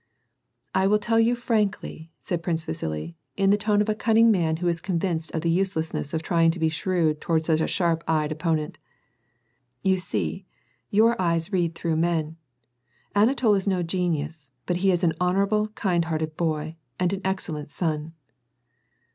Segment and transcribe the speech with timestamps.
[0.73, 4.57] "I will tell you frankly," said Prince Vasili, in the tone of a cwming man
[4.57, 8.03] who is convinced of the uselessness of trying to be shrewd toward such a sharp
[8.07, 8.79] eyed opponent."
[9.83, 10.47] You see,
[10.89, 12.37] your eyes read through men.
[13.15, 17.69] Anatol is no genius, but he is an honorable, kind hearted boy, and an excellent
[17.69, 18.13] son."